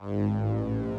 [0.00, 0.89] Ja,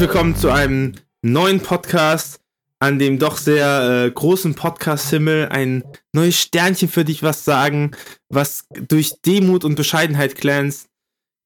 [0.00, 2.40] herzlich willkommen zu einem neuen Podcast,
[2.78, 7.90] an dem doch sehr äh, großen Podcast-Himmel ein neues Sternchen für dich was sagen,
[8.30, 10.88] was durch Demut und Bescheidenheit glänzt.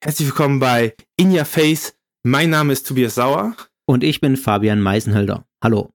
[0.00, 1.96] Herzlich willkommen bei In Your Face.
[2.22, 3.56] Mein Name ist Tobias Sauer.
[3.86, 5.44] Und ich bin Fabian Meisenhölder.
[5.60, 5.90] Hallo.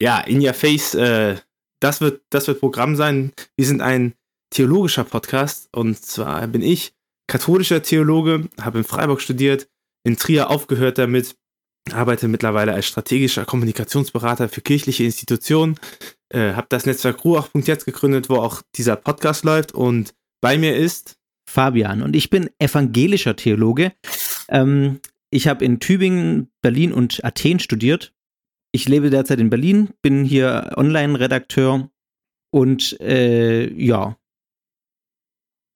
[0.00, 1.36] Ja, In Your Face, äh,
[1.80, 3.30] das, wird, das wird Programm sein.
[3.58, 4.14] Wir sind ein
[4.48, 6.94] theologischer Podcast und zwar bin ich
[7.26, 9.68] katholischer Theologe, habe in Freiburg studiert,
[10.02, 11.36] in Trier aufgehört damit,
[11.92, 15.78] arbeite mittlerweile als strategischer Kommunikationsberater für kirchliche Institutionen,
[16.30, 21.16] äh, habe das Netzwerk Ruach.jetzt gegründet, wo auch dieser Podcast läuft und bei mir ist
[21.48, 23.92] Fabian und ich bin evangelischer Theologe.
[24.48, 28.14] Ähm, ich habe in Tübingen, Berlin und Athen studiert.
[28.72, 31.90] Ich lebe derzeit in Berlin, bin hier Online-Redakteur
[32.50, 34.16] und äh, ja,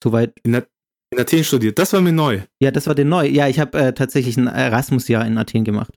[0.02, 0.38] soweit.
[0.42, 0.62] In,
[1.10, 1.78] in Athen studiert.
[1.78, 2.42] Das war mir neu.
[2.60, 3.26] Ja, das war dir neu.
[3.26, 5.92] Ja, ich habe äh, tatsächlich ein Erasmus-Jahr in Athen gemacht.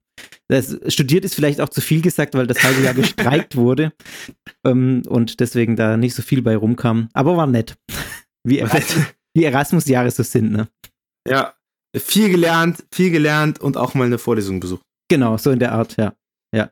[0.47, 3.93] Das, studiert ist vielleicht auch zu viel gesagt, weil das halbe Jahr gestreikt wurde
[4.65, 7.09] ähm, und deswegen da nicht so viel bei rumkam.
[7.13, 7.75] Aber war nett.
[8.43, 10.67] Wie, Erasmus, wie Erasmus-Jahre so sind, ne?
[11.27, 11.53] Ja,
[11.95, 14.81] viel gelernt, viel gelernt und auch mal eine Vorlesung besucht.
[15.09, 16.13] Genau, so in der Art, ja.
[16.55, 16.71] Ja.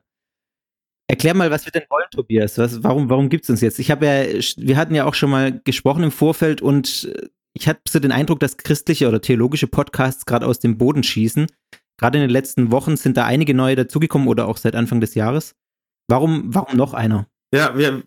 [1.07, 2.57] Erklär mal, was wir denn wollen, Tobias.
[2.57, 3.79] Was, warum warum gibt es uns jetzt?
[3.79, 7.11] Ich habe ja, wir hatten ja auch schon mal gesprochen im Vorfeld und
[7.53, 11.47] ich hatte so den Eindruck, dass christliche oder theologische Podcasts gerade aus dem Boden schießen.
[11.97, 15.15] Gerade in den letzten Wochen sind da einige neue dazugekommen oder auch seit Anfang des
[15.15, 15.55] Jahres.
[16.07, 17.27] Warum, warum noch einer?
[17.53, 18.03] Ja, wir,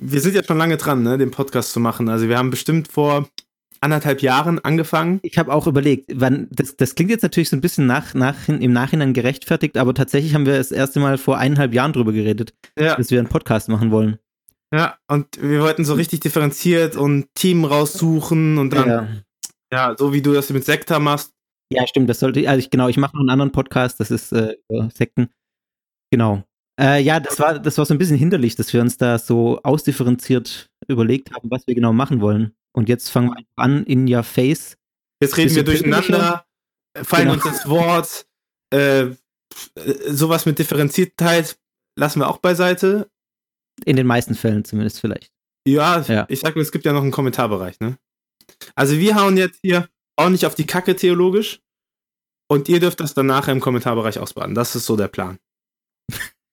[0.00, 2.08] wir sind jetzt schon lange dran, ne, den Podcast zu machen.
[2.08, 3.28] Also wir haben bestimmt vor
[3.80, 5.20] anderthalb Jahren angefangen.
[5.22, 8.48] Ich habe auch überlegt, wann, das, das klingt jetzt natürlich so ein bisschen nach, nach,
[8.48, 12.52] im Nachhinein gerechtfertigt, aber tatsächlich haben wir das erste Mal vor eineinhalb Jahren drüber geredet,
[12.78, 12.96] ja.
[12.96, 14.18] dass wir einen Podcast machen wollen.
[14.72, 19.08] Ja, und wir wollten so richtig differenziert und Team raussuchen und dann, ja,
[19.72, 21.32] ja so wie du das mit Sekta machst.
[21.72, 24.32] Ja, stimmt, das sollte, also ich, genau, ich mache noch einen anderen Podcast, das ist
[24.32, 24.56] äh,
[24.92, 25.30] Sekten.
[26.12, 26.44] Genau.
[26.80, 29.60] Äh, ja, das war, das war so ein bisschen hinderlich, dass wir uns da so
[29.62, 32.54] ausdifferenziert überlegt haben, was wir genau machen wollen.
[32.72, 34.76] Und jetzt fangen wir einfach an in your face.
[35.20, 36.46] Jetzt reden wir durcheinander,
[37.02, 37.34] fallen genau.
[37.34, 38.26] uns ins Wort.
[38.72, 39.16] Äh,
[40.08, 41.58] sowas mit Differenziertheit
[41.98, 43.10] lassen wir auch beiseite.
[43.84, 45.32] In den meisten Fällen zumindest vielleicht.
[45.66, 46.26] Ja, ja.
[46.28, 47.98] ich sag mal, es gibt ja noch einen Kommentarbereich, ne?
[48.74, 51.60] Also wir hauen jetzt hier auch nicht auf die Kacke theologisch
[52.50, 54.54] und ihr dürft das dann nachher im Kommentarbereich ausbaden.
[54.54, 55.38] Das ist so der Plan.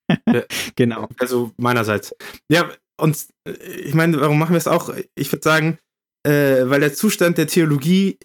[0.75, 1.09] genau.
[1.19, 2.16] Also meinerseits.
[2.50, 2.69] Ja,
[3.00, 4.94] und äh, ich meine, warum machen wir es auch?
[5.16, 5.79] Ich würde sagen,
[6.23, 8.19] äh, weil der Zustand der Theologie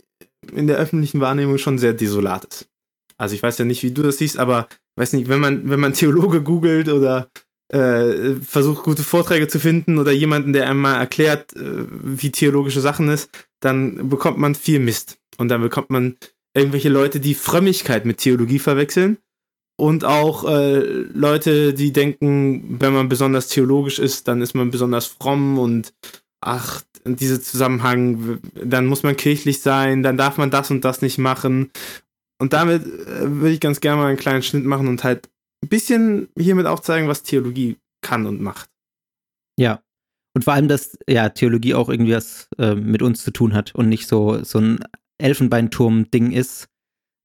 [0.52, 2.69] in der öffentlichen Wahrnehmung schon sehr desolat ist.
[3.16, 5.81] Also ich weiß ja nicht, wie du das siehst, aber weiß nicht, wenn man, wenn
[5.81, 7.31] man Theologe googelt oder
[7.72, 13.08] äh, versucht, gute Vorträge zu finden oder jemanden, der einmal erklärt, äh, wie theologische Sachen
[13.08, 15.18] ist, dann bekommt man viel Mist.
[15.38, 16.16] Und dann bekommt man
[16.54, 19.18] irgendwelche Leute, die Frömmigkeit mit Theologie verwechseln.
[19.76, 25.06] Und auch äh, Leute, die denken, wenn man besonders theologisch ist, dann ist man besonders
[25.06, 25.94] fromm und
[26.40, 31.02] ach, in diesem Zusammenhang, dann muss man kirchlich sein, dann darf man das und das
[31.02, 31.70] nicht machen.
[32.38, 35.30] Und damit äh, würde ich ganz gerne mal einen kleinen Schnitt machen und halt
[35.62, 38.70] ein bisschen hiermit auch zeigen, was Theologie kann und macht.
[39.58, 39.82] Ja.
[40.34, 43.74] Und vor allem, dass ja Theologie auch irgendwie was äh, mit uns zu tun hat
[43.74, 44.80] und nicht so, so ein
[45.18, 46.68] Elfenbeinturm-Ding ist,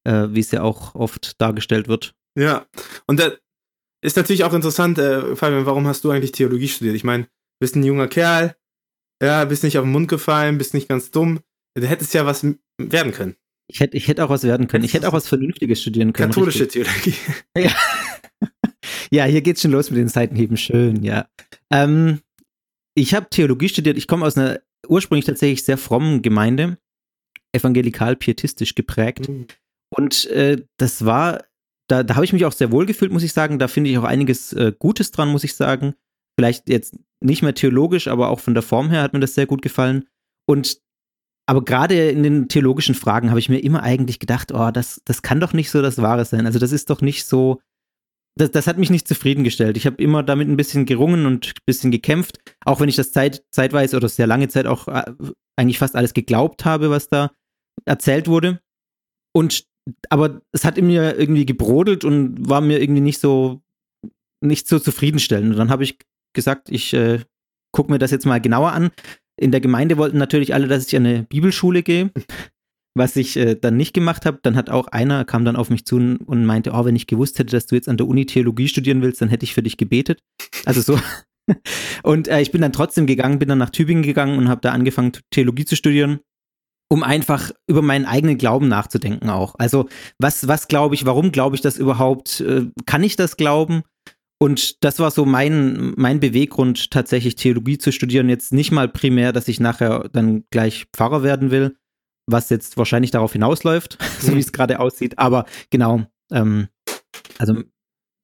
[0.04, 2.14] äh, wie es ja auch oft dargestellt wird.
[2.38, 2.66] Ja.
[3.06, 3.32] Und da
[4.02, 6.96] ist natürlich auch interessant, äh, Fabian, warum hast du eigentlich Theologie studiert?
[6.96, 8.56] Ich meine, du bist ein junger Kerl,
[9.22, 11.40] ja, bist nicht auf den Mund gefallen, bist nicht ganz dumm.
[11.74, 12.46] Du hättest ja was
[12.78, 13.36] werden können.
[13.70, 14.84] Ich hätte, ich hätte auch was werden können.
[14.84, 16.32] Ich hätte auch was Vernünftiges studieren können.
[16.32, 16.84] Katholische richtig.
[16.84, 17.14] Theologie.
[17.56, 17.70] Ja.
[19.10, 20.56] ja, hier geht's schon los mit den Seitenheben.
[20.56, 21.26] Schön, ja.
[21.72, 22.20] Ähm,
[22.94, 23.96] ich habe Theologie studiert.
[23.96, 26.78] Ich komme aus einer ursprünglich tatsächlich sehr frommen Gemeinde,
[27.52, 29.28] evangelikal-pietistisch geprägt.
[29.28, 29.46] Mhm.
[29.94, 31.44] Und äh, das war,
[31.88, 33.58] da, da habe ich mich auch sehr wohl gefühlt, muss ich sagen.
[33.58, 35.94] Da finde ich auch einiges äh, Gutes dran, muss ich sagen.
[36.38, 39.46] Vielleicht jetzt nicht mehr theologisch, aber auch von der Form her hat mir das sehr
[39.46, 40.06] gut gefallen.
[40.46, 40.80] Und
[41.48, 45.22] aber gerade in den theologischen Fragen habe ich mir immer eigentlich gedacht, oh, das, das
[45.22, 46.44] kann doch nicht so das Wahre sein.
[46.44, 47.62] Also das ist doch nicht so,
[48.38, 49.76] das, das hat mich nicht zufriedengestellt.
[49.76, 53.12] Ich habe immer damit ein bisschen gerungen und ein bisschen gekämpft, auch wenn ich das
[53.12, 55.12] Zeit, zeitweise oder sehr lange Zeit auch äh,
[55.56, 57.32] eigentlich fast alles geglaubt habe, was da
[57.84, 58.60] erzählt wurde.
[59.32, 59.64] Und
[60.10, 63.62] aber es hat in mir irgendwie gebrodelt und war mir irgendwie nicht so
[64.40, 65.52] nicht so zufriedenstellend.
[65.52, 65.98] Und dann habe ich
[66.32, 67.20] gesagt, ich äh,
[67.72, 68.90] gucke mir das jetzt mal genauer an.
[69.40, 72.10] In der Gemeinde wollten natürlich alle, dass ich an eine Bibelschule gehe
[72.98, 75.84] was ich äh, dann nicht gemacht habe, dann hat auch einer, kam dann auf mich
[75.84, 78.68] zu und meinte, oh, wenn ich gewusst hätte, dass du jetzt an der Uni Theologie
[78.68, 80.20] studieren willst, dann hätte ich für dich gebetet.
[80.64, 81.00] Also so.
[82.02, 84.72] und äh, ich bin dann trotzdem gegangen, bin dann nach Tübingen gegangen und habe da
[84.72, 86.20] angefangen, Theologie zu studieren,
[86.90, 89.54] um einfach über meinen eigenen Glauben nachzudenken auch.
[89.58, 92.40] Also was, was glaube ich, warum glaube ich das überhaupt?
[92.40, 93.82] Äh, kann ich das glauben?
[94.40, 98.28] Und das war so mein, mein Beweggrund, tatsächlich Theologie zu studieren.
[98.28, 101.76] Jetzt nicht mal primär, dass ich nachher dann gleich Pfarrer werden will,
[102.28, 105.18] was jetzt wahrscheinlich darauf hinausläuft, so wie es gerade aussieht.
[105.18, 106.68] Aber genau, ähm,
[107.38, 107.62] also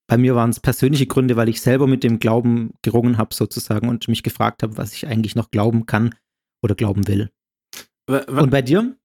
[0.07, 3.89] bei mir waren es persönliche Gründe, weil ich selber mit dem Glauben gerungen habe sozusagen
[3.89, 6.15] und mich gefragt habe, was ich eigentlich noch glauben kann
[6.63, 7.31] oder glauben will.
[8.07, 8.97] Und bei dir?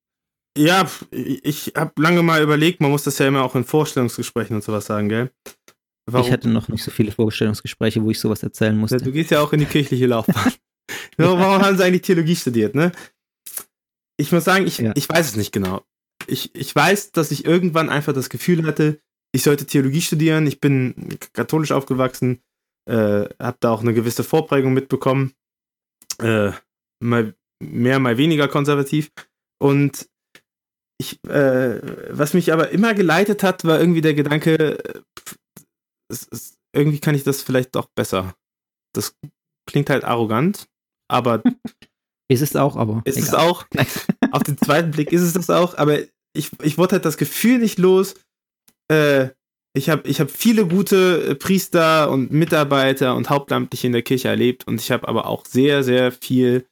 [0.57, 4.63] Ja, ich habe lange mal überlegt, man muss das ja immer auch in Vorstellungsgesprächen und
[4.63, 5.31] sowas sagen, gell?
[6.05, 6.25] Warum?
[6.25, 8.97] Ich hatte noch nicht so viele Vorstellungsgespräche, wo ich sowas erzählen musste.
[8.97, 10.51] Du gehst ja auch in die kirchliche Laufbahn.
[11.17, 12.91] Warum haben sie eigentlich Theologie studiert, ne?
[14.19, 14.91] Ich muss sagen, ich, ja.
[14.95, 15.85] ich weiß es nicht genau.
[16.27, 18.99] Ich, ich weiß, dass ich irgendwann einfach das Gefühl hatte,
[19.31, 20.45] ich sollte Theologie studieren.
[20.45, 22.41] Ich bin katholisch aufgewachsen,
[22.85, 25.33] äh, habe da auch eine gewisse Vorprägung mitbekommen.
[26.19, 26.51] Äh,
[27.01, 27.33] mal
[27.63, 29.11] mehr, mal weniger konservativ.
[29.61, 30.09] Und
[30.99, 34.83] ich, äh, was mich aber immer geleitet hat, war irgendwie der Gedanke,
[36.11, 38.35] es, es, irgendwie kann ich das vielleicht doch besser.
[38.93, 39.15] Das
[39.65, 40.67] klingt halt arrogant,
[41.07, 41.41] aber
[42.29, 43.01] Ist es auch, aber.
[43.05, 43.27] Ist egal.
[43.27, 43.65] es auch.
[44.31, 45.99] Auf den zweiten Blick ist es das auch, aber
[46.33, 48.15] ich, ich wurde halt das Gefühl nicht los.
[48.87, 49.29] Äh,
[49.75, 54.27] ich habe ich hab viele gute äh, Priester und Mitarbeiter und Hauptamtliche in der Kirche
[54.27, 56.65] erlebt und ich habe aber auch sehr, sehr viel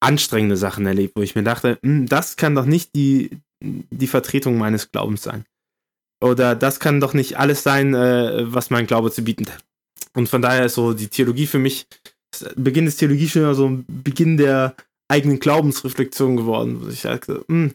[0.00, 4.58] anstrengende Sachen erlebt, wo ich mir dachte, hm, das kann doch nicht die, die Vertretung
[4.58, 5.44] meines Glaubens sein.
[6.22, 9.64] Oder das kann doch nicht alles sein, äh, was mein Glaube zu bieten hat.
[10.14, 11.86] Und von daher ist so die Theologie für mich
[12.56, 14.74] Beginn des Theologiestudiums so ein Beginn der
[15.08, 16.88] eigenen Glaubensreflexion geworden.
[16.90, 17.74] Ich sagte, hm,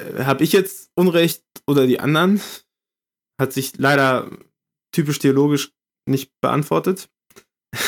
[0.00, 2.40] äh, habe ich jetzt Unrecht oder die anderen?
[3.40, 4.30] Hat sich leider
[4.92, 5.72] typisch theologisch
[6.08, 7.08] nicht beantwortet.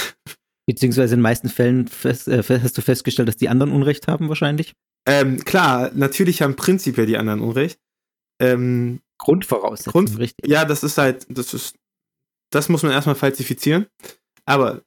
[0.67, 4.29] Beziehungsweise in den meisten Fällen fest, äh, hast du festgestellt, dass die anderen Unrecht haben,
[4.29, 4.75] wahrscheinlich?
[5.07, 7.81] Ähm, klar, natürlich haben prinzipiell die anderen Unrecht.
[8.41, 10.49] Ähm, Grundvoraussetzung, Grund, richtig.
[10.49, 11.77] Ja, das ist halt, das ist,
[12.53, 13.87] das muss man erstmal falsifizieren.
[14.45, 14.83] Aber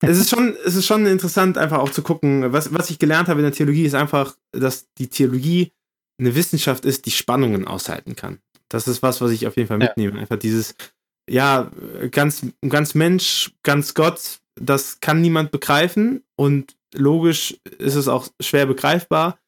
[0.00, 3.28] es ist schon, es ist schon interessant, einfach auch zu gucken, was, was ich gelernt
[3.28, 5.72] habe in der Theologie, ist einfach, dass die Theologie
[6.20, 8.38] eine Wissenschaft ist, die Spannungen aushalten kann.
[8.68, 10.14] Das ist was, was ich auf jeden Fall mitnehme.
[10.14, 10.20] Ja.
[10.20, 10.74] Einfach dieses,
[11.28, 11.70] ja,
[12.10, 18.66] ganz, ganz Mensch, ganz Gott, das kann niemand begreifen und logisch ist es auch schwer
[18.66, 19.38] begreifbar,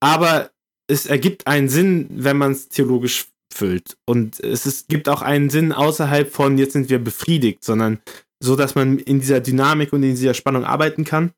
[0.00, 0.50] aber
[0.88, 3.96] es ergibt einen Sinn, wenn man es theologisch füllt.
[4.06, 8.00] Und es ist, gibt auch einen Sinn außerhalb von, jetzt sind wir befriedigt, sondern
[8.42, 11.32] so dass man in dieser Dynamik und in dieser Spannung arbeiten kann.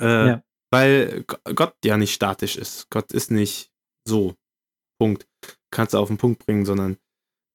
[0.00, 0.42] Äh, ja.
[0.70, 2.88] Weil Gott ja nicht statisch ist.
[2.90, 3.70] Gott ist nicht
[4.06, 4.34] so.
[5.00, 5.26] Punkt.
[5.72, 6.98] Kannst du auf den Punkt bringen, sondern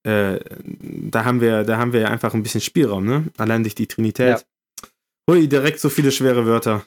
[0.06, 3.26] äh, da haben wir, da haben wir einfach ein bisschen Spielraum, ne?
[3.38, 4.40] Allein durch die Trinität.
[4.40, 4.88] Ja.
[5.30, 6.84] Hui, direkt so viele schwere Wörter.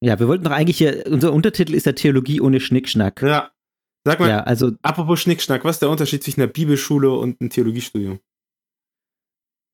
[0.00, 3.22] Ja, wir wollten doch eigentlich hier, unser Untertitel ist ja Theologie ohne Schnickschnack.
[3.22, 3.52] Ja.
[4.06, 7.48] Sag mal, ja, also, apropos Schnickschnack, was ist der Unterschied zwischen einer Bibelschule und einem
[7.48, 8.20] Theologiestudium?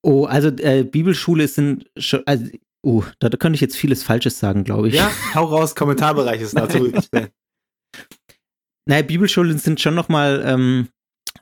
[0.03, 2.47] Oh, also äh, Bibelschule sind schon, also,
[2.85, 4.95] uh, da, da könnte ich jetzt vieles Falsches sagen, glaube ich.
[4.95, 6.93] Ja, hau raus, Kommentarbereich ist dazu.
[8.89, 10.89] naja, Bibelschulen sind schon nochmal ähm,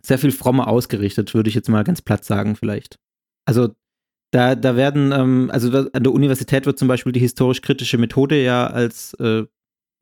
[0.03, 2.99] sehr viel frommer ausgerichtet, würde ich jetzt mal ganz platt sagen, vielleicht.
[3.47, 3.75] Also
[4.33, 8.67] da, da werden, ähm, also an der Universität wird zum Beispiel die historisch-kritische Methode ja
[8.67, 9.45] als äh,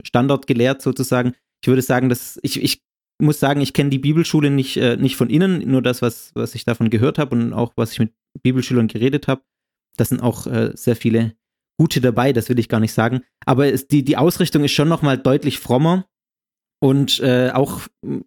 [0.03, 1.33] Standard gelehrt sozusagen.
[1.61, 2.81] Ich würde sagen, dass ich, ich
[3.21, 6.55] muss sagen, ich kenne die Bibelschule nicht, äh, nicht von innen, nur das, was, was
[6.55, 9.41] ich davon gehört habe und auch was ich mit Bibelschülern geredet habe.
[9.97, 11.35] Das sind auch äh, sehr viele
[11.79, 13.21] gute dabei, das will ich gar nicht sagen.
[13.45, 16.05] Aber es, die, die Ausrichtung ist schon nochmal deutlich frommer
[16.79, 17.81] und äh, auch,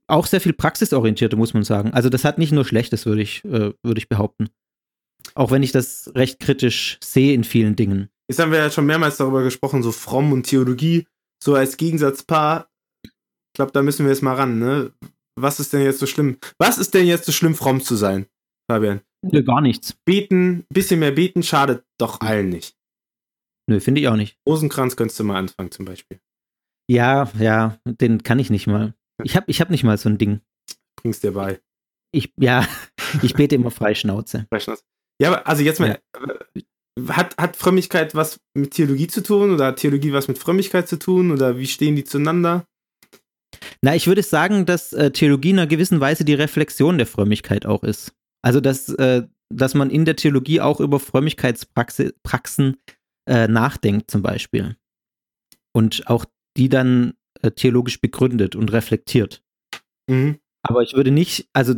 [0.06, 1.92] auch sehr viel praxisorientierter, muss man sagen.
[1.92, 4.48] Also das hat nicht nur Schlechtes, würde ich, äh, würd ich behaupten.
[5.34, 8.08] Auch wenn ich das recht kritisch sehe in vielen Dingen.
[8.28, 11.06] Jetzt haben wir ja schon mehrmals darüber gesprochen, so fromm und Theologie,
[11.42, 12.68] so als Gegensatzpaar.
[13.04, 14.92] Ich glaube, da müssen wir jetzt mal ran, ne?
[15.36, 16.38] Was ist denn jetzt so schlimm?
[16.58, 18.26] Was ist denn jetzt so schlimm, fromm zu sein,
[18.70, 19.00] Fabian?
[19.22, 19.94] Nö, gar nichts.
[20.04, 22.76] Beten, bisschen mehr beten schadet doch allen nicht.
[23.68, 24.38] Nö, finde ich auch nicht.
[24.48, 26.20] Rosenkranz könntest du mal anfangen, zum Beispiel.
[26.90, 28.94] Ja, ja, den kann ich nicht mal.
[29.22, 30.40] Ich habe ich hab nicht mal so ein Ding.
[30.96, 31.60] Bring's dir bei.
[32.12, 32.66] Ich, ja,
[33.22, 34.46] Ich bete immer frei Schnauze.
[34.48, 34.82] Freischnauze.
[35.20, 36.62] Ja, aber also jetzt mal, äh,
[37.08, 40.98] hat, hat Frömmigkeit was mit Theologie zu tun oder hat Theologie was mit Frömmigkeit zu
[40.98, 42.64] tun oder wie stehen die zueinander?
[43.82, 47.66] Na, ich würde sagen, dass äh, Theologie in einer gewissen Weise die Reflexion der Frömmigkeit
[47.66, 48.12] auch ist.
[48.42, 52.76] Also, dass, äh, dass man in der Theologie auch über Frömmigkeitspraxen
[53.28, 54.76] äh, nachdenkt, zum Beispiel.
[55.72, 56.24] Und auch
[56.56, 59.42] die dann äh, theologisch begründet und reflektiert.
[60.08, 60.38] Mhm.
[60.62, 61.74] Aber ich würde nicht, also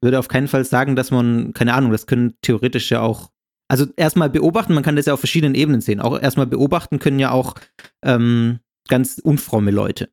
[0.00, 3.30] würde auf keinen Fall sagen, dass man, keine Ahnung, das können theoretisch ja auch,
[3.68, 6.00] also erstmal beobachten, man kann das ja auf verschiedenen Ebenen sehen.
[6.00, 7.54] Auch erstmal beobachten können ja auch
[8.04, 8.58] ähm,
[8.88, 10.10] ganz unfromme Leute.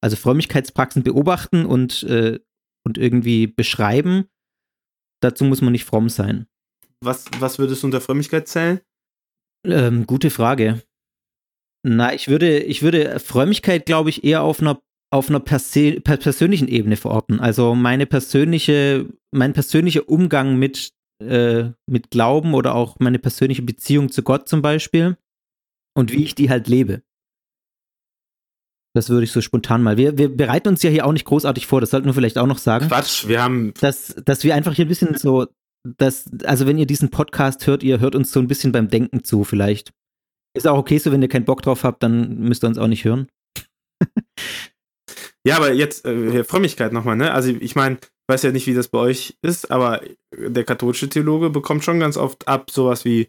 [0.00, 2.38] Also Frömmigkeitspraxen beobachten und, äh,
[2.84, 4.24] und irgendwie beschreiben,
[5.22, 6.46] dazu muss man nicht fromm sein.
[7.02, 8.80] Was, was würdest du unter Frömmigkeit zählen?
[9.64, 10.82] Ähm, gute Frage.
[11.84, 14.80] Na, ich würde, ich würde Frömmigkeit, glaube ich, eher auf einer
[15.12, 17.38] auf einer Perse per persönlichen Ebene verorten.
[17.38, 24.10] Also meine persönliche, mein persönlicher Umgang mit, äh, mit Glauben oder auch meine persönliche Beziehung
[24.10, 25.18] zu Gott zum Beispiel
[25.94, 27.02] und wie ich die halt lebe.
[28.94, 29.96] Das würde ich so spontan mal.
[29.96, 32.46] Wir, wir bereiten uns ja hier auch nicht großartig vor, das sollten wir vielleicht auch
[32.46, 32.88] noch sagen.
[32.88, 33.72] Quatsch, wir haben.
[33.80, 35.46] Dass, dass wir einfach hier ein bisschen so,
[35.84, 39.24] dass, also wenn ihr diesen Podcast hört, ihr hört uns so ein bisschen beim Denken
[39.24, 39.92] zu, vielleicht.
[40.54, 42.88] Ist auch okay so, wenn ihr keinen Bock drauf habt, dann müsst ihr uns auch
[42.88, 43.28] nicht hören.
[45.44, 47.32] Ja, aber jetzt äh, Frömmigkeit nochmal, ne?
[47.32, 50.00] Also ich meine, weiß ja nicht, wie das bei euch ist, aber
[50.32, 53.28] der katholische Theologe bekommt schon ganz oft ab sowas wie,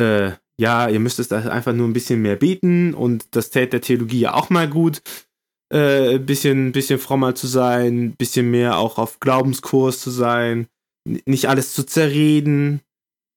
[0.00, 3.80] äh, ja, ihr müsst es einfach nur ein bisschen mehr beten und das täte der
[3.80, 5.02] Theologie ja auch mal gut,
[5.72, 10.68] äh, bisschen, bisschen frommer zu sein, bisschen mehr auch auf Glaubenskurs zu sein,
[11.26, 12.80] nicht alles zu zerreden,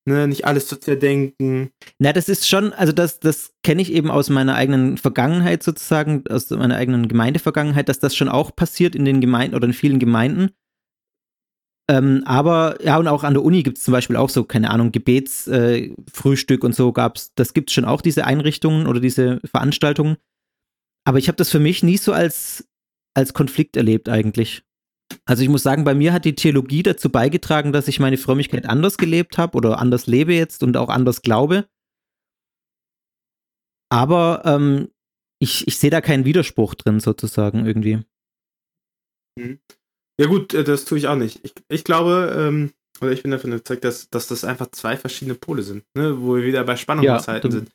[0.08, 1.72] ne, nicht alles zu zerdenken.
[2.00, 6.24] Na, das ist schon, also das, das kenne ich eben aus meiner eigenen Vergangenheit sozusagen,
[6.30, 10.00] aus meiner eigenen Gemeindevergangenheit, dass das schon auch passiert in den Gemeinden oder in vielen
[10.00, 10.52] Gemeinden.
[11.90, 14.72] Ähm, aber ja, und auch an der Uni gibt es zum Beispiel auch so, keine
[14.72, 19.40] Ahnung, Gebetsfrühstück äh, und so gab's, das gibt es schon auch, diese Einrichtungen oder diese
[19.46, 20.18] Veranstaltungen.
[21.06, 22.68] Aber ich habe das für mich nie so als,
[23.14, 24.64] als Konflikt erlebt eigentlich.
[25.26, 28.66] Also ich muss sagen, bei mir hat die Theologie dazu beigetragen, dass ich meine Frömmigkeit
[28.66, 31.70] anders gelebt habe oder anders lebe jetzt und auch anders glaube.
[33.90, 34.90] Aber ähm,
[35.40, 38.04] ich, ich sehe da keinen Widerspruch drin, sozusagen, irgendwie.
[39.38, 39.60] Mhm.
[40.20, 41.40] Ja, gut, äh, das tue ich auch nicht.
[41.44, 42.72] Ich, ich glaube, ähm,
[43.02, 46.20] oder ich bin davon überzeugt, dass, dass das einfach zwei verschiedene Pole sind, ne?
[46.20, 47.70] wo wir wieder bei Spannungszeiten ja, sind.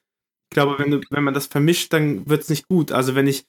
[0.50, 2.92] Ich glaube, wenn, du, wenn man das vermischt, dann wird es nicht gut.
[2.92, 3.46] Also, wenn ich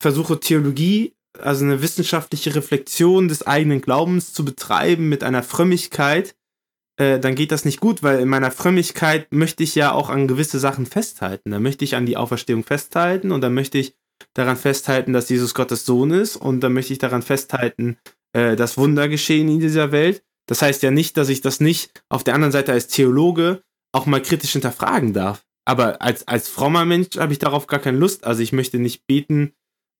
[0.00, 6.34] versuche, Theologie also eine wissenschaftliche Reflexion des eigenen Glaubens zu betreiben mit einer Frömmigkeit,
[6.98, 10.28] äh, dann geht das nicht gut, weil in meiner Frömmigkeit möchte ich ja auch an
[10.28, 11.50] gewisse Sachen festhalten.
[11.50, 13.94] Da möchte ich an die Auferstehung festhalten und dann möchte ich
[14.34, 17.96] daran festhalten, dass Jesus Gottes Sohn ist und dann möchte ich daran festhalten,
[18.32, 20.22] äh, dass Wunder geschehen in dieser Welt.
[20.46, 24.06] Das heißt ja nicht, dass ich das nicht auf der anderen Seite als Theologe auch
[24.06, 25.44] mal kritisch hinterfragen darf.
[25.64, 28.24] Aber als, als frommer Mensch habe ich darauf gar keine Lust.
[28.24, 29.52] Also ich möchte nicht beten,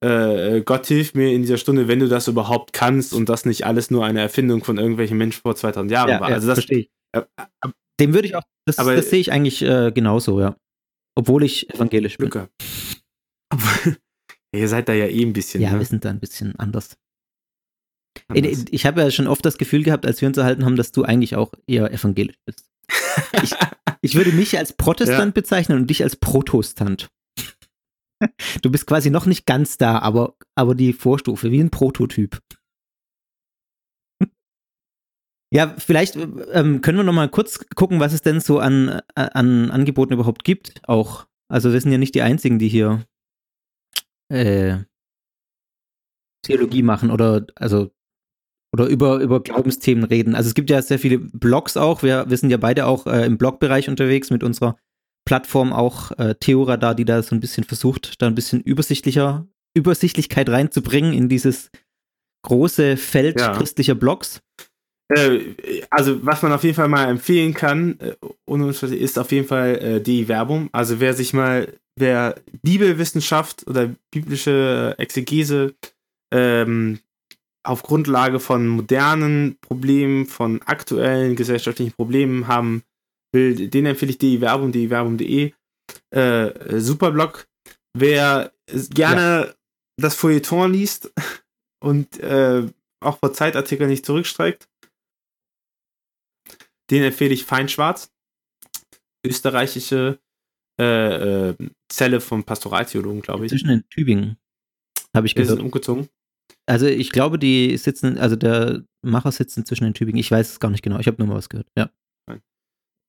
[0.05, 3.65] äh, Gott hilf mir in dieser Stunde, wenn du das überhaupt kannst und das nicht
[3.65, 6.29] alles nur eine Erfindung von irgendwelchen Menschen vor 2000 Jahren ja, war.
[6.29, 6.91] also das verstehe ich.
[7.13, 7.69] Äh, äh,
[7.99, 10.57] Dem würde ich auch, das, aber, das sehe ich eigentlich äh, genauso, ja.
[11.15, 12.27] Obwohl ich evangelisch bin.
[12.27, 12.49] Lücke.
[14.53, 15.63] Ihr seid da ja eh ein bisschen.
[15.63, 15.79] Ja, ne?
[15.79, 16.97] wir sind da ein bisschen anders.
[18.29, 18.65] anders.
[18.65, 20.93] Ich, ich habe ja schon oft das Gefühl gehabt, als wir uns erhalten haben, dass
[20.93, 22.69] du eigentlich auch eher evangelisch bist.
[23.43, 23.55] ich,
[24.03, 25.41] ich würde mich als Protestant ja.
[25.41, 27.09] bezeichnen und dich als Protestant.
[28.63, 32.41] Du bist quasi noch nicht ganz da, aber, aber die Vorstufe, wie ein Prototyp.
[35.55, 39.29] Ja, vielleicht ähm, können wir noch mal kurz gucken, was es denn so an, äh,
[39.33, 40.81] an Angeboten überhaupt gibt.
[40.89, 43.07] Auch, also wir sind ja nicht die einzigen, die hier
[44.29, 44.79] äh,
[46.43, 47.91] Theologie machen oder also
[48.73, 50.35] oder über, über Glaubensthemen reden.
[50.35, 52.03] Also es gibt ja sehr viele Blogs auch.
[52.03, 54.77] Wir, wir sind ja beide auch äh, im Blogbereich unterwegs mit unserer
[55.25, 60.49] Plattform auch äh, Theoradar, die da so ein bisschen versucht, da ein bisschen übersichtlicher, Übersichtlichkeit
[60.49, 61.71] reinzubringen in dieses
[62.43, 63.57] große Feld ja.
[63.57, 64.41] christlicher Blogs.
[65.09, 65.55] Äh,
[65.91, 70.01] also, was man auf jeden Fall mal empfehlen kann, äh, ist auf jeden Fall äh,
[70.01, 70.69] die Werbung.
[70.73, 75.75] Also, wer sich mal, wer Bibelwissenschaft oder biblische Exegese
[76.33, 77.01] ähm,
[77.65, 82.83] auf Grundlage von modernen Problemen, von aktuellen gesellschaftlichen Problemen haben
[83.33, 85.53] will, den empfehle ich die Werbung, die Werbung.de.
[86.11, 87.47] Äh, super Blog.
[87.97, 88.53] Wer
[88.91, 89.55] gerne ja.
[90.01, 91.13] das Feuilleton liest
[91.85, 92.67] und äh,
[93.01, 94.69] auch vor Zeitartikeln nicht zurückstreckt,
[96.91, 98.13] den empfehle ich Feinschwarz.
[99.25, 100.21] Österreichische
[100.81, 101.57] äh, äh,
[101.89, 103.51] Zelle vom Pastoraltheologen, glaube ich.
[103.51, 104.37] Zwischen in Tübingen,
[105.15, 105.59] habe ich gehört.
[105.59, 106.09] Ist umgezogen.
[106.67, 110.19] Also ich glaube, die sitzen, also der Macher sitzt inzwischen in Tübingen.
[110.19, 110.99] Ich weiß es gar nicht genau.
[110.99, 111.69] Ich habe nur mal was gehört.
[111.77, 111.91] Ja.
[112.29, 112.43] Nein.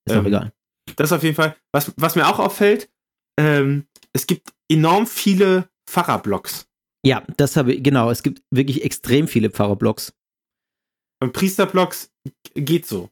[0.06, 0.54] Ist auch Ähm, egal.
[0.96, 1.56] Das auf jeden Fall.
[1.74, 2.90] Was, was mir auch auffällt,
[3.40, 6.68] ähm, es gibt enorm viele Pfarrerblogs.
[7.06, 8.10] Ja, das habe ich, genau.
[8.10, 10.14] Es gibt wirklich extrem viele Pfarrerblogs.
[11.22, 12.12] Und Priesterblogs
[12.54, 13.10] geht so.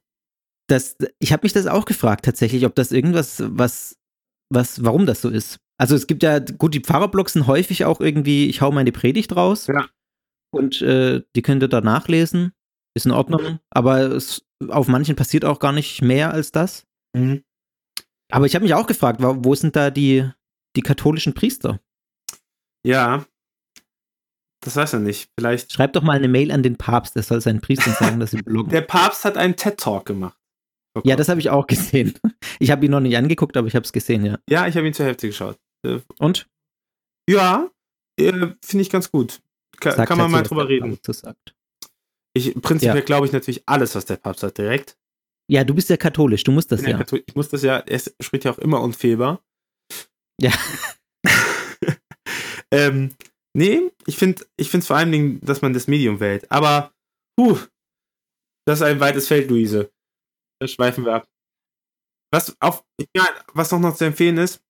[0.68, 3.98] Das, ich habe mich das auch gefragt tatsächlich, ob das irgendwas, was,
[4.50, 5.60] was, warum das so ist.
[5.78, 9.36] Also es gibt ja, gut, die Pfarrerblogs sind häufig auch irgendwie, ich hau meine Predigt
[9.36, 9.68] raus.
[9.68, 9.90] Ja.
[10.52, 12.54] Und äh, die könnt ihr da nachlesen.
[12.96, 13.60] Ist in Ordnung.
[13.72, 16.86] Aber es, auf manchen passiert auch gar nicht mehr als das.
[18.32, 20.30] Aber ich habe mich auch gefragt, wo, sind da die,
[20.76, 21.80] die katholischen Priester?
[22.86, 23.26] Ja.
[24.62, 25.30] Das weiß er nicht.
[25.38, 25.72] Vielleicht.
[25.72, 28.38] Schreibt doch mal eine Mail an den Papst, der soll seinen Priestern sagen, dass sie
[28.44, 28.72] bloggen.
[28.72, 30.38] Der Papst hat einen TED-Talk gemacht.
[30.96, 32.14] Oh Ja, das habe ich auch gesehen.
[32.60, 34.40] Ich habe ihn noch nicht angeguckt, aber ich habe es gesehen, ja.
[34.50, 35.60] ja, ich habe ihn zur Hälfte geschaut.
[36.20, 36.48] Und?
[37.30, 37.70] Ja,
[38.18, 38.32] äh,
[38.64, 39.42] finde ich ganz gut.
[39.80, 40.98] Ka Sagt kann man mal drüber reden.
[42.34, 43.02] Ich, prinzipiell Ja.
[43.02, 44.98] glaube ich natürlich alles, was der Papst sagt, direkt.
[45.52, 47.06] Ja, du bist ja katholisch, du musst das ja ja.
[47.26, 49.44] Ich muss das ja, er spricht ja auch immer unfehlbar.
[50.42, 50.52] Ja.
[52.72, 53.16] ähm,
[53.54, 56.50] nee, ich finde ich finde vor allen Dingen, dass man das Medium wählt.
[56.52, 56.94] Aber,
[57.38, 57.58] puh,
[58.66, 59.92] das ist ein weites Feld, Luise.
[60.60, 61.28] Da schweifen wir ab.
[62.34, 62.84] Was auf,
[63.16, 64.62] ja, was auch noch zu empfehlen ist,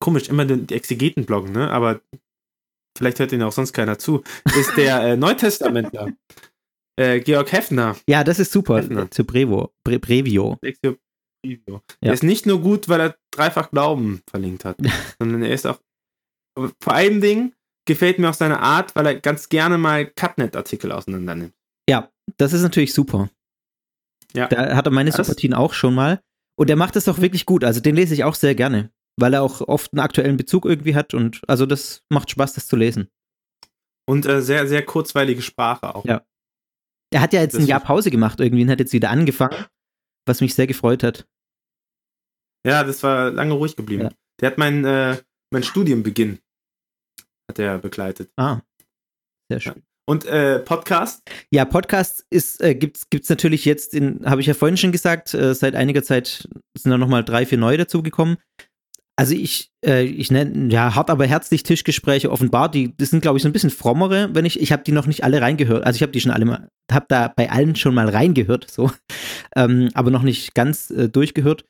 [0.00, 1.70] komisch, immer die, die Exegeten bloggen, ne?
[1.70, 2.00] Aber
[2.96, 4.22] vielleicht hört ihnen auch sonst keiner zu,
[4.56, 6.12] ist der äh, Neutestamentler.
[7.00, 7.96] äh, Georg Heffner.
[8.08, 8.76] Ja, das ist super.
[8.76, 9.10] Öffnen.
[9.10, 10.58] Zu Brevo, Bre Brevio.
[10.60, 10.98] Previo.
[11.44, 11.80] Ja.
[12.02, 14.76] Der ist nicht nur gut, weil er dreifach Glauben verlinkt hat,
[15.18, 15.80] sondern er ist auch.
[16.56, 17.54] Vor allen Dingen
[17.88, 21.54] gefällt mir auch seine Art, weil er ganz gerne mal Cutnet-Artikel auseinander nimmt.
[21.88, 23.30] Ja, das ist natürlich super.
[24.34, 24.48] Ja.
[24.48, 26.20] Da hat er meine Sympathien auch schon mal.
[26.56, 27.64] Und der macht das auch wirklich gut.
[27.64, 28.90] Also den lese ich auch sehr gerne.
[29.16, 31.14] Weil er auch oft einen aktuellen Bezug irgendwie hat.
[31.14, 33.08] Und also das macht Spaß, das zu lesen.
[34.06, 36.04] Und äh, sehr, sehr kurzweilige Sprache auch.
[36.04, 36.22] Ja.
[37.10, 39.66] Er hat ja jetzt Das ein Jahr Pause gemacht irgendwie und hat jetzt wieder angefangen.
[40.26, 41.26] Was mich sehr gefreut hat.
[42.66, 44.04] Ja, das war lange ruhig geblieben.
[44.04, 44.10] Ja.
[44.40, 45.18] Der hat mein, äh,
[45.50, 46.38] mein Studienbeginn
[47.50, 48.30] hat er begleitet.
[48.36, 48.60] Ah.
[49.50, 49.82] Sehr schön.
[50.12, 51.22] Und äh, Podcast?
[51.50, 55.54] Ja, Podcasts ist, äh, gibt's, gibt's natürlich jetzt habe ich ja vorhin schon gesagt, äh,
[55.54, 56.46] seit einiger Zeit
[56.76, 58.36] sind da nochmal drei, vier neue dazugekommen.
[59.16, 63.38] Also ich, äh, ich nenne, ja, hart aber herzlich Tischgespräche offenbar, die, das sind, glaube
[63.38, 65.82] ich, so ein bisschen frommere, wenn ich, ich habe die noch nicht alle reingehört.
[65.86, 68.90] Also ich habe die schon alle mal, habe da bei allen schon mal reingehört, so,
[69.56, 71.64] ähm, aber noch nicht ganz äh, durchgehört.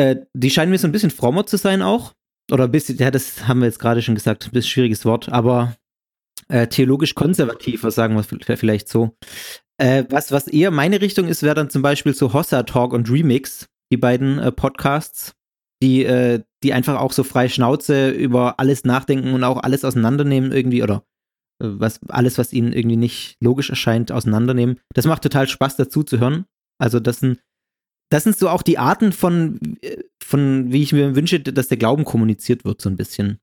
[0.00, 2.14] Äh, die scheinen mir so ein bisschen frommer zu sein auch.
[2.50, 5.28] Oder ein bisschen, ja, das haben wir jetzt gerade schon gesagt, ein bisschen schwieriges Wort,
[5.28, 5.76] aber
[6.52, 9.16] äh, theologisch konservativer, sagen wir vielleicht so.
[9.78, 13.10] Äh, was, was eher meine Richtung ist, wäre dann zum Beispiel so Hossa Talk und
[13.10, 15.32] Remix, die beiden äh, Podcasts,
[15.82, 20.52] die, äh, die einfach auch so frei Schnauze über alles nachdenken und auch alles auseinandernehmen
[20.52, 21.04] irgendwie oder
[21.58, 24.78] äh, was, alles, was ihnen irgendwie nicht logisch erscheint, auseinandernehmen.
[24.92, 26.44] Das macht total Spaß dazu zu hören.
[26.78, 27.40] Also das sind,
[28.10, 29.58] das sind so auch die Arten von,
[30.22, 33.38] von, wie ich mir wünsche, dass der Glauben kommuniziert wird, so ein bisschen.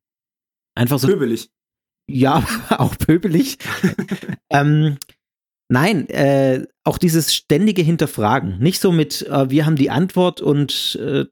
[0.76, 1.50] Einfach so Pöbelig.
[2.10, 3.58] Ja, auch pöbelig.
[4.50, 4.98] ähm,
[5.70, 8.60] nein, äh, auch dieses ständige Hinterfragen.
[8.60, 11.26] Nicht so mit, äh, wir haben die Antwort und, äh,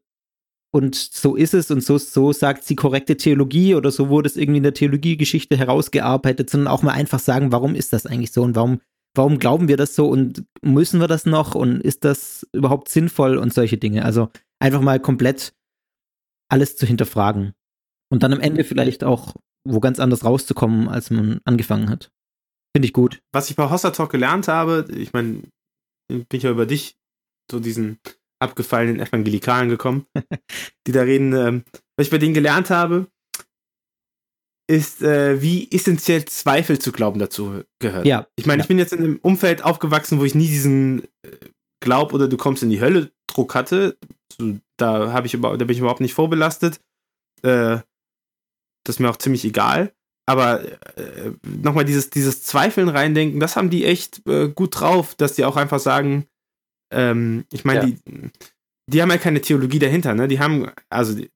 [0.72, 4.38] und so ist es und so, so sagt die korrekte Theologie oder so wurde es
[4.38, 8.44] irgendwie in der Theologiegeschichte herausgearbeitet, sondern auch mal einfach sagen, warum ist das eigentlich so
[8.44, 8.82] und warum,
[9.16, 13.38] warum glauben wir das so und müssen wir das noch und ist das überhaupt sinnvoll
[13.38, 14.06] und solche Dinge.
[14.06, 15.54] Also einfach mal komplett
[16.50, 17.54] alles zu hinterfragen.
[18.10, 19.36] Und dann am Ende vielleicht auch
[19.68, 22.12] wo ganz anders rauszukommen, als man angefangen hat.
[22.76, 23.22] Finde ich gut.
[23.32, 25.42] was ich bei Hossa Talk gelernt habe, ich meine,
[26.10, 26.98] bin ich ja über dich
[27.50, 28.00] so diesen
[28.40, 30.06] abgefallenen Evangelikalen gekommen,
[30.88, 31.34] die da reden.
[31.34, 31.64] Ähm,
[31.98, 33.08] was ich bei denen gelernt habe,
[34.70, 38.06] ist, äh, wie essentiell Zweifel zu glauben dazu gehört.
[38.06, 38.28] Ja.
[38.36, 38.64] Ich meine, ja.
[38.64, 41.32] ich bin jetzt in einem Umfeld aufgewachsen, wo ich nie diesen äh,
[41.80, 43.98] Glaub oder du kommst in die Hölle Druck hatte.
[44.38, 46.82] So, da habe ich über, da bin ich überhaupt nicht vorbelastet.
[47.44, 47.80] Äh,
[48.88, 49.92] das ist mir auch ziemlich egal.
[50.30, 50.62] Aber
[50.98, 55.46] äh, nochmal dieses, dieses Zweifeln reindenken, das haben die echt äh, gut drauf, dass die
[55.46, 56.26] auch einfach sagen,
[56.94, 57.86] ähm, ich meine, Ja.
[57.86, 57.98] die,
[58.90, 60.28] die haben ja keine Theologie dahinter, ne?
[60.28, 61.30] Die haben, also die,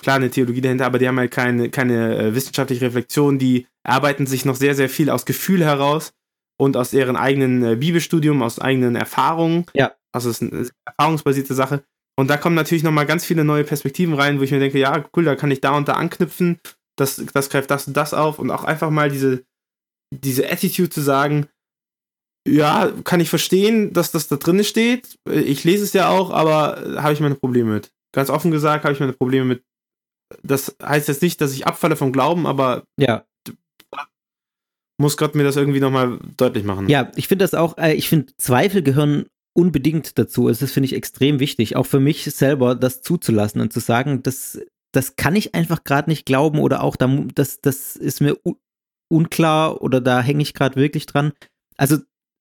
[0.00, 4.26] klar eine Theologie dahinter, aber die haben halt keine, keine äh, wissenschaftliche Reflexion, die arbeiten
[4.26, 6.12] sich noch sehr, sehr viel aus Gefühl heraus
[6.58, 9.66] und aus ihrem eigenen äh, Bibelstudium, aus eigenen Erfahrungen.
[9.74, 9.92] Ja.
[10.12, 11.82] Also es ist eine erfahrungsbasierte Sache.
[12.16, 15.04] Und da kommen natürlich nochmal ganz viele neue Perspektiven rein, wo ich mir denke, ja,
[15.16, 16.60] cool, da kann ich da und da anknüpfen,
[16.96, 19.44] das, das greift das und das auf und auch einfach mal diese,
[20.14, 21.48] diese Attitude zu sagen,
[22.46, 25.18] ja, kann ich verstehen, dass das da drin steht.
[25.30, 27.90] Ich lese es ja auch, aber äh, habe ich meine Probleme mit.
[28.12, 29.64] Ganz offen gesagt, habe ich meine Probleme mit.
[30.42, 33.24] Das heißt jetzt nicht, dass ich abfalle vom Glauben, aber Ja.
[34.98, 36.88] muss Gott mir das irgendwie nochmal deutlich machen.
[36.88, 39.26] Ja, ich finde das auch, äh, ich finde, Zweifel gehören
[39.56, 40.46] unbedingt dazu.
[40.48, 44.22] Also das finde ich extrem wichtig, auch für mich selber, das zuzulassen und zu sagen,
[44.22, 44.60] das,
[44.94, 48.36] das kann ich einfach gerade nicht glauben oder auch, da, das, das ist mir
[49.10, 51.32] unklar oder da hänge ich gerade wirklich dran.
[51.76, 51.98] Also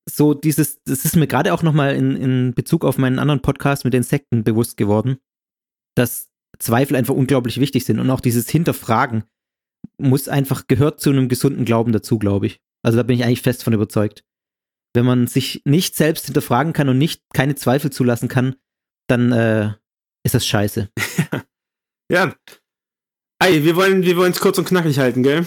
[0.07, 3.85] so dieses, das ist mir gerade auch nochmal in, in Bezug auf meinen anderen Podcast
[3.85, 5.17] mit den Sekten bewusst geworden,
[5.95, 9.23] dass Zweifel einfach unglaublich wichtig sind und auch dieses Hinterfragen
[9.97, 12.61] muss einfach, gehört zu einem gesunden Glauben dazu, glaube ich.
[12.83, 14.23] Also da bin ich eigentlich fest von überzeugt.
[14.93, 18.55] Wenn man sich nicht selbst hinterfragen kann und nicht keine Zweifel zulassen kann,
[19.07, 19.73] dann äh,
[20.23, 20.89] ist das scheiße.
[22.13, 22.35] ja.
[23.41, 25.45] Ey, wir wollen wir es kurz und knackig halten, gell?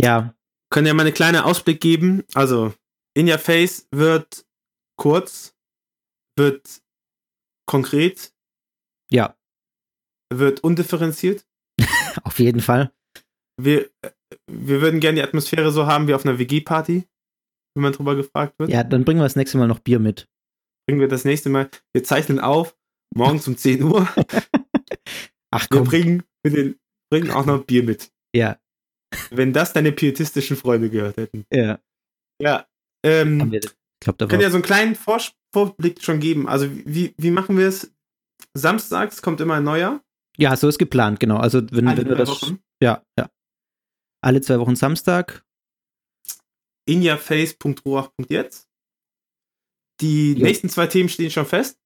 [0.00, 0.34] Ja.
[0.70, 2.24] Können ja mal einen kleinen Ausblick geben.
[2.34, 2.74] Also,
[3.16, 4.46] In Your Face wird
[4.96, 5.56] kurz,
[6.38, 6.82] wird
[7.66, 8.32] konkret.
[9.10, 9.36] Ja.
[10.32, 11.46] Wird undifferenziert.
[12.22, 12.92] Auf jeden Fall
[13.60, 13.90] wir,
[14.50, 17.04] wir würden gerne die Atmosphäre so haben wie auf einer WG-Party,
[17.74, 18.70] wenn man drüber gefragt wird.
[18.70, 20.28] Ja, dann bringen wir das nächste Mal noch Bier mit.
[20.86, 21.70] Bringen wir das nächste Mal.
[21.92, 22.76] Wir zeichnen auf,
[23.14, 24.08] morgens um 10 Uhr.
[25.54, 25.84] Ach komm.
[25.84, 26.74] Wir bringen, wir
[27.10, 28.12] bringen auch noch Bier mit.
[28.34, 28.58] Ja.
[29.30, 31.44] Wenn das deine pietistischen Freunde gehört hätten.
[31.52, 31.78] Ja.
[32.40, 32.66] Ja.
[33.04, 36.48] Ähm, ich glaub, da können ja so einen kleinen Vorblick schon geben.
[36.48, 37.92] Also, wie, wie machen wir es?
[38.54, 40.02] Samstags kommt immer ein neuer.
[40.36, 41.36] Ja, so ist geplant, genau.
[41.36, 42.28] Also, wenn, wenn wir das.
[42.28, 42.58] Wochen.
[42.82, 43.30] Ja, ja
[44.24, 45.44] alle zwei Wochen Samstag.
[46.86, 48.68] injaface.ruach.jetzt.
[50.00, 50.42] Die jo.
[50.42, 51.78] nächsten zwei Themen stehen schon fest.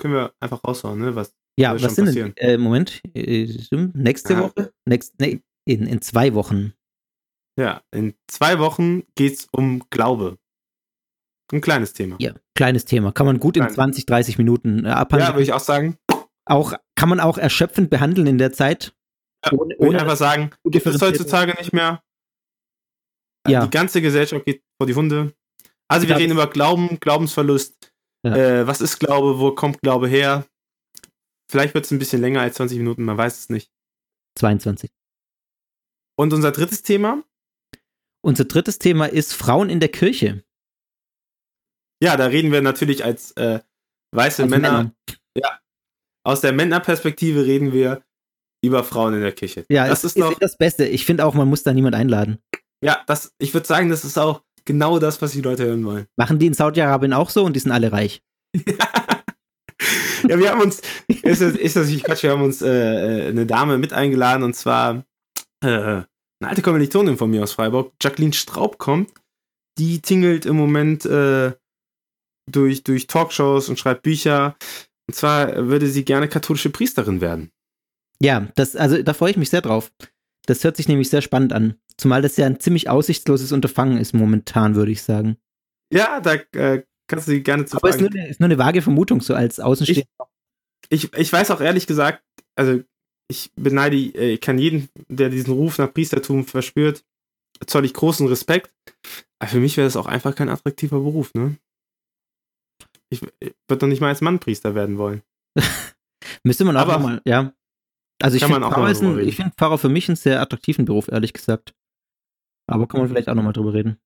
[0.00, 1.14] Können wir einfach raushauen, ne?
[1.14, 2.34] Was ja, was sind passieren?
[2.36, 2.48] denn?
[2.48, 3.00] Äh, Moment.
[3.14, 3.48] Äh,
[3.94, 4.40] nächste ah.
[4.42, 4.72] Woche?
[4.86, 6.72] Next, nee, in, in zwei Wochen.
[7.58, 10.38] Ja, in zwei Wochen geht es um Glaube.
[11.52, 12.16] Ein kleines Thema.
[12.20, 13.10] Ja, kleines Thema.
[13.12, 13.68] Kann man gut Klein.
[13.68, 15.30] in 20, 30 Minuten äh, abhandeln.
[15.30, 15.96] Ja, würde ich auch sagen.
[16.44, 18.94] Auch, kann man auch erschöpfend behandeln in der Zeit.
[19.44, 22.02] Ja, ohne, ohne einfach sagen, gibt es heutzutage nicht mehr.
[23.46, 23.64] Ja.
[23.64, 25.32] Die ganze Gesellschaft geht vor die Hunde.
[25.88, 27.92] Also wir reden über Glauben, Glaubensverlust.
[28.24, 28.36] Ja.
[28.36, 29.38] Äh, was ist Glaube?
[29.38, 30.44] Wo kommt Glaube her?
[31.50, 33.72] Vielleicht wird es ein bisschen länger als 20 Minuten, man weiß es nicht.
[34.38, 34.90] 22.
[36.16, 37.22] Und unser drittes Thema?
[38.22, 40.44] Unser drittes Thema ist Frauen in der Kirche.
[42.02, 43.60] Ja, da reden wir natürlich als äh,
[44.12, 44.72] weiße als Männer.
[44.72, 44.94] Männer.
[45.36, 45.60] Ja.
[46.24, 48.02] Aus der Männerperspektive reden wir
[48.62, 49.64] über Frauen in der Kirche.
[49.68, 50.84] Ja, das ist, ist noch das Beste.
[50.84, 52.38] Ich finde auch, man muss da niemand einladen.
[52.82, 56.06] Ja, das, ich würde sagen, das ist auch genau das, was die Leute hören wollen.
[56.16, 58.22] Machen die in Saudi-Arabien auch so und die sind alle reich?
[58.54, 58.64] ja,
[60.28, 63.46] wir haben uns, ist das, ist das nicht Quatsch, wir haben uns äh, äh, eine
[63.46, 65.04] Dame mit eingeladen und zwar
[65.62, 65.68] äh,
[66.40, 69.10] eine alte Kommilitonin von mir aus Freiburg, Jacqueline Straub kommt.
[69.78, 71.52] Die tingelt im Moment äh,
[72.50, 74.56] durch, durch Talkshows und schreibt Bücher.
[75.08, 77.50] Und zwar würde sie gerne katholische Priesterin werden.
[78.20, 79.92] Ja, das, also da freue ich mich sehr drauf.
[80.46, 81.74] Das hört sich nämlich sehr spannend an.
[81.96, 85.36] Zumal das ja ein ziemlich aussichtsloses Unterfangen ist momentan, würde ich sagen.
[85.92, 88.04] Ja, da äh, kannst du die gerne zu Aber fragen.
[88.04, 90.08] ist nur, ist nur eine vage Vermutung, so als Außenstehender.
[90.88, 92.22] Ich, ich, ich, weiß auch ehrlich gesagt,
[92.54, 92.80] also
[93.28, 97.04] ich beneide, äh, ich kann jeden, der diesen Ruf nach Priestertum verspürt,
[97.66, 98.72] zoll ich großen Respekt.
[99.38, 101.56] Aber für mich wäre das auch einfach kein attraktiver Beruf, ne?
[103.10, 105.22] Ich, ich würde doch nicht mal als Mann Priester werden wollen.
[106.44, 107.52] Müsste man auch Aber, mal, ja.
[108.20, 111.74] Also ich finde Pfarrer, find Pfarrer für mich einen sehr attraktiven Beruf, ehrlich gesagt.
[112.66, 113.98] Aber kann man vielleicht auch nochmal drüber reden.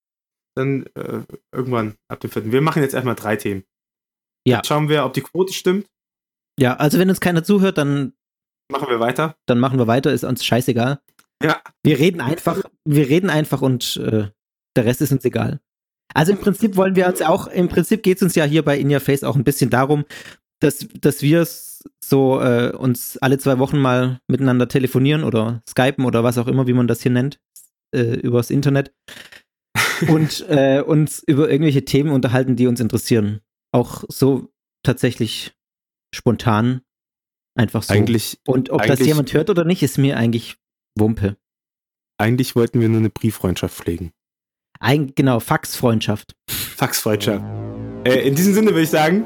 [0.54, 2.52] Dann äh, irgendwann ab dem vierten.
[2.52, 3.64] Wir machen jetzt erstmal drei Themen.
[4.46, 4.58] Ja.
[4.58, 5.86] Jetzt schauen wir, ob die Quote stimmt.
[6.58, 8.12] Ja, also wenn uns keiner zuhört, dann
[8.70, 9.36] machen wir weiter.
[9.46, 11.00] Dann machen wir weiter, ist uns scheißegal.
[11.42, 11.60] Ja.
[11.82, 14.28] Wir reden einfach, wir reden einfach und äh,
[14.76, 15.60] der Rest ist uns egal.
[16.14, 18.78] Also im Prinzip wollen wir uns auch, im Prinzip geht es uns ja hier bei
[18.78, 20.04] In Your Face auch ein bisschen darum,
[20.60, 21.46] dass, dass wir
[22.04, 26.66] so äh, uns alle zwei Wochen mal miteinander telefonieren oder skypen oder was auch immer,
[26.66, 27.40] wie man das hier nennt,
[27.94, 28.92] äh, übers Internet
[30.08, 33.40] und äh, uns über irgendwelche Themen unterhalten, die uns interessieren.
[33.72, 35.54] Auch so tatsächlich
[36.14, 36.82] spontan.
[37.54, 37.92] Einfach so.
[37.92, 40.56] Eigentlich, und ob das jemand hört oder nicht, ist mir eigentlich
[40.98, 41.36] Wumpe.
[42.18, 44.12] Eigentlich wollten wir nur eine Brieffreundschaft pflegen.
[44.80, 46.34] Ein, genau, Faxfreundschaft.
[46.48, 47.44] Faxfreundschaft.
[48.04, 49.24] Äh, in diesem Sinne würde ich sagen,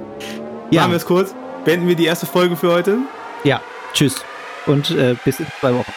[0.71, 0.83] ja.
[0.83, 1.35] machen wir es kurz.
[1.65, 2.99] Beenden wir die erste Folge für heute.
[3.45, 3.61] Ja,
[3.93, 4.23] tschüss.
[4.67, 5.93] Und äh, bis in zwei Wochen.